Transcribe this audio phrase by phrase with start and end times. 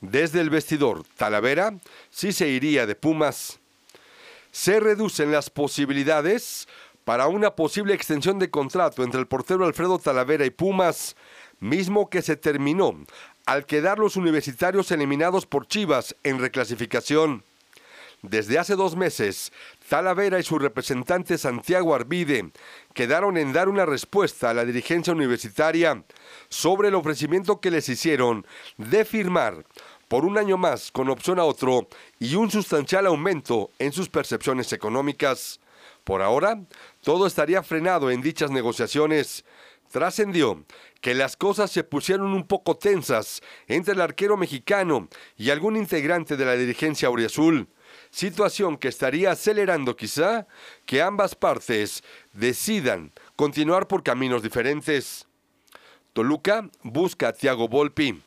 [0.00, 1.74] Desde el vestidor, Talavera
[2.10, 3.58] sí se iría de Pumas.
[4.50, 6.68] Se reducen las posibilidades
[7.04, 11.16] para una posible extensión de contrato entre el portero Alfredo Talavera y Pumas,
[11.58, 12.96] mismo que se terminó
[13.44, 17.44] al quedar los universitarios eliminados por Chivas en reclasificación.
[18.22, 19.50] Desde hace dos meses,
[19.88, 22.50] Talavera y su representante Santiago Arvide
[22.92, 26.04] quedaron en dar una respuesta a la dirigencia universitaria
[26.50, 28.46] sobre el ofrecimiento que les hicieron
[28.76, 29.64] de firmar
[30.10, 31.86] por un año más con opción a otro
[32.18, 35.60] y un sustancial aumento en sus percepciones económicas.
[36.02, 36.60] Por ahora,
[37.00, 39.44] todo estaría frenado en dichas negociaciones.
[39.88, 40.64] Trascendió
[41.00, 46.36] que las cosas se pusieron un poco tensas entre el arquero mexicano y algún integrante
[46.36, 47.68] de la dirigencia auriazul,
[48.10, 50.48] situación que estaría acelerando quizá
[50.86, 52.02] que ambas partes
[52.32, 55.28] decidan continuar por caminos diferentes.
[56.14, 58.20] Toluca busca a Thiago Volpi.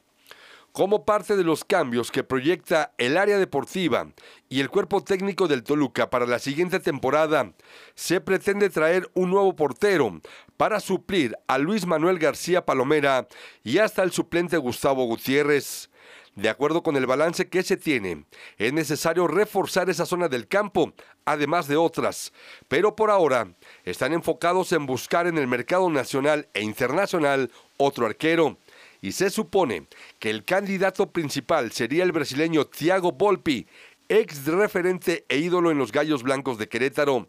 [0.73, 4.07] Como parte de los cambios que proyecta el área deportiva
[4.49, 7.53] y el cuerpo técnico del Toluca para la siguiente temporada,
[7.93, 10.19] se pretende traer un nuevo portero
[10.57, 13.27] para suplir a Luis Manuel García Palomera
[13.63, 15.91] y hasta el suplente Gustavo Gutiérrez.
[16.33, 18.25] De acuerdo con el balance que se tiene,
[18.57, 22.33] es necesario reforzar esa zona del campo, además de otras,
[22.67, 23.53] pero por ahora
[23.85, 28.57] están enfocados en buscar en el mercado nacional e internacional otro arquero
[29.03, 29.85] y se supone
[30.17, 33.67] que el candidato principal sería el brasileño Thiago Volpi,
[34.07, 37.27] ex referente e ídolo en los Gallos Blancos de Querétaro.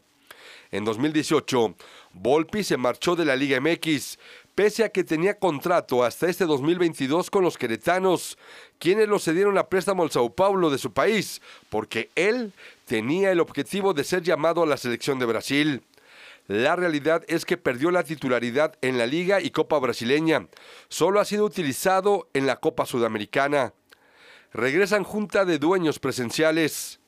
[0.70, 1.75] En 2018,
[2.12, 4.20] Volpi se marchó de la Liga MX,
[4.55, 8.38] pese a que tenía contrato hasta este 2022 con los queretanos,
[8.78, 12.53] quienes lo cedieron a préstamo al Sao Paulo de su país, porque él
[12.86, 15.83] tenía el objetivo de ser llamado a la selección de Brasil.
[16.47, 20.48] La realidad es que perdió la titularidad en la Liga y Copa Brasileña.
[20.89, 23.73] Solo ha sido utilizado en la Copa Sudamericana.
[24.53, 27.00] Regresan junta de dueños presenciales.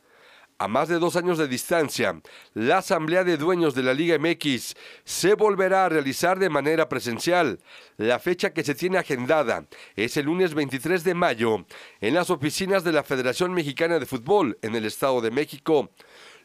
[0.58, 2.18] A más de dos años de distancia,
[2.54, 7.58] la Asamblea de Dueños de la Liga MX se volverá a realizar de manera presencial.
[7.98, 11.66] La fecha que se tiene agendada es el lunes 23 de mayo
[12.00, 15.90] en las oficinas de la Federación Mexicana de Fútbol en el Estado de México.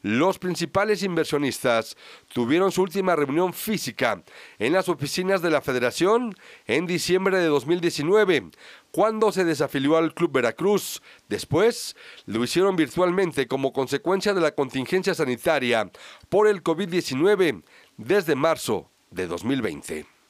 [0.02, 1.96] Los principales inversionistas
[2.34, 4.24] tuvieron su última reunión física
[4.58, 6.36] en las oficinas de la Federación
[6.66, 8.50] en diciembre de 2019,
[8.92, 11.04] cuando se desafilió al Club Veracruz.
[11.30, 11.96] Después
[12.26, 15.92] lo hicieron virtualmente como consecuencia de la contingencia sanitaria
[16.30, 17.64] por el COVID-19
[17.98, 20.21] desde marzo de 2020.